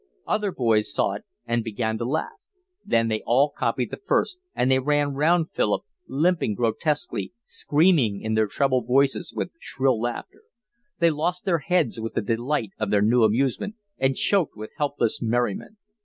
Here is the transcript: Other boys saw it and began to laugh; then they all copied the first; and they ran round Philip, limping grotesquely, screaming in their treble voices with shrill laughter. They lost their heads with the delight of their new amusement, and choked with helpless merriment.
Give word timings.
Other 0.25 0.51
boys 0.51 0.91
saw 0.91 1.13
it 1.13 1.25
and 1.45 1.63
began 1.63 1.99
to 1.99 2.05
laugh; 2.05 2.31
then 2.83 3.07
they 3.07 3.21
all 3.23 3.51
copied 3.55 3.91
the 3.91 4.01
first; 4.03 4.39
and 4.55 4.71
they 4.71 4.79
ran 4.79 5.13
round 5.13 5.51
Philip, 5.51 5.83
limping 6.07 6.55
grotesquely, 6.55 7.33
screaming 7.45 8.19
in 8.19 8.33
their 8.33 8.47
treble 8.47 8.81
voices 8.81 9.31
with 9.31 9.51
shrill 9.59 10.01
laughter. 10.01 10.41
They 10.97 11.11
lost 11.11 11.45
their 11.45 11.59
heads 11.59 11.99
with 11.99 12.15
the 12.15 12.21
delight 12.21 12.71
of 12.79 12.89
their 12.89 13.03
new 13.03 13.21
amusement, 13.23 13.75
and 13.99 14.15
choked 14.15 14.55
with 14.57 14.71
helpless 14.75 15.21
merriment. 15.21 15.77